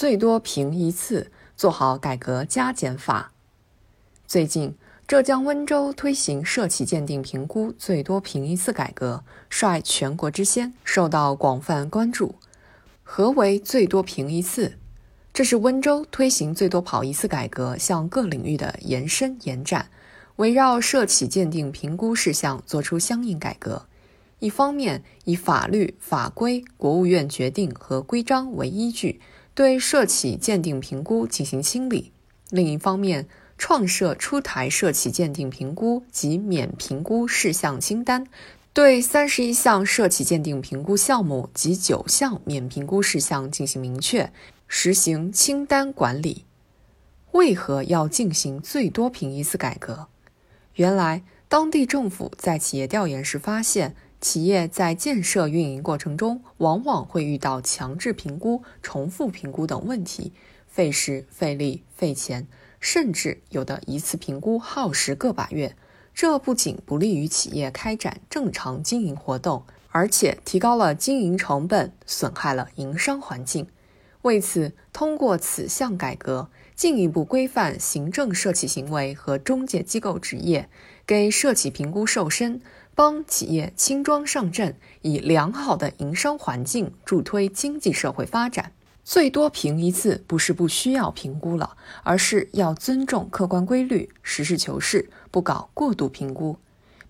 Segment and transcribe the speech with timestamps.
[0.00, 3.32] 最多评一次，做好改革加减法。
[4.26, 4.74] 最近，
[5.06, 12.36] 浙江温州推行社企鉴定评估最多评一次改革，率全国之先，受到广泛关注。
[13.02, 14.78] 何为最多评一次？
[15.34, 19.90] 这是温州推行最多跑一次改革向各领域的延伸延展，
[20.36, 23.84] 围绕社企鉴定评估事项作出相应改革。
[24.38, 29.20] 一方面，以法律法规、国务院决定和规章为依据，
[29.60, 32.12] 对涉企鉴定评估进行清理；
[32.48, 33.28] 另一方面，
[33.58, 38.26] 创设出台涉企鉴定评估及免评估事项清单，
[38.72, 44.32] 对三十一项涉企鉴定评估项目及九项免评估事项进行明确，
[44.66, 46.46] 实行清单管理。
[47.32, 50.06] 为何要进行最多评一次改革？
[50.76, 60.32] 原来，当地政府在企业调研时发现，企业在建设运营过程中，往往会遇到强制评估、重复评估等问题，
[60.66, 62.46] 费时费力费钱。
[62.78, 65.76] 甚至有的一次评估耗时个把月，
[66.14, 73.66] 这不仅不利于企业开展正常经营活动，而且提高了经营成本，损害了营商环境。
[74.22, 80.68] 为此，通过此项改革，进一步规范行政涉企行为和中介机构执业，
[81.06, 82.60] 给社企评估瘦身，
[82.94, 88.72] 帮企业轻装上阵，以良好的营商环境助推经济社会发展。
[89.02, 96.58] 最多评一次，不是不需要评估了，而是要尊重客观规律，实事求是，不搞过度评估。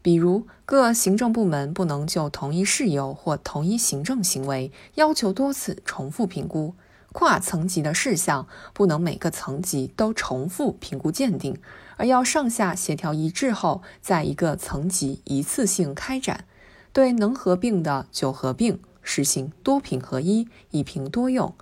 [0.00, 6.74] 比如，各行政部门不能就同一事由或同一行政行为要求多次重复评估；
[7.12, 11.58] 跨层级的事项不能每个层级都重复评估鉴定，
[11.96, 16.44] 而要上下协调一致后，在一个层级一次性开展。
[16.92, 21.54] 对能合并的就合并，实行多评合一，一评多用。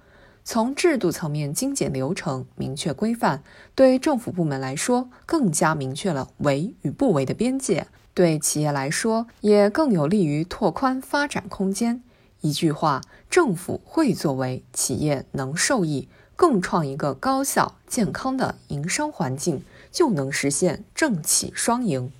[0.44, 3.42] 从制度层面精简流程、明确规范，
[3.74, 7.82] 对政府部门来说更加明确了为与不为的边界；
[8.14, 12.02] 对企业来说也更有利于拓宽发展空间。
[12.40, 22.12] 一句话，政府会作为，企业能受益，共创一个高效健康的营商环境，就能实现政企双赢。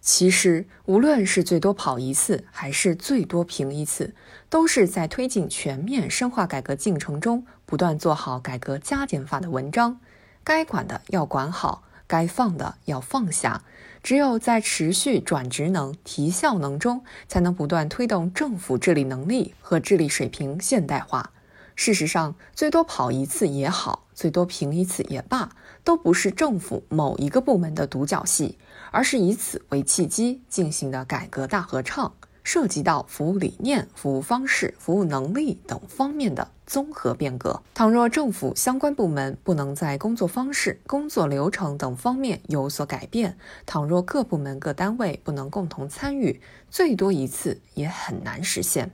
[0.00, 4.14] 其实，无论是最多跑一次，还是最多评一次，
[4.50, 9.98] 都是在推进全面深化改革进程中，不断做好改革加减法的文章。
[10.42, 13.64] 该管的要管好，该放的要放下。
[14.04, 21.32] 只有在持续转职能、提效能中，才能不断推动政府治理能力和治理水平现代化。
[21.74, 25.50] 事实上，最多跑一次也好，最多评一次也罢，
[25.82, 28.58] 都不是政府某一个部门的独角戏。
[28.92, 32.14] 而是以此为契机进行的改革大合唱，
[32.44, 37.62] 涉及到服务理念、服务方式、服务能力等方面的综合变革。
[37.74, 46.40] 倘若政府相关部门不能在工作方式、工作流程等方面有所改变，倘若各部门各单位不能共同参与，
[46.70, 48.92] 最多一次也很难实现。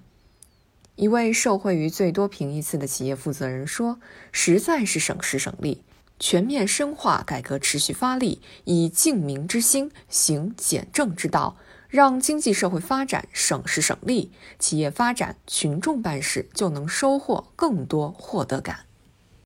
[0.96, 3.98] 一位受惠于最多评一次的企业负责人说
[4.32, 5.82] ：“实在是省时省力。”
[6.22, 11.56] 全面深化改革，持续发力，以敬民之心行简政之道，
[11.90, 18.89] 让经济社会发展省时省力，企业发展群众办事就能收获更多获得感。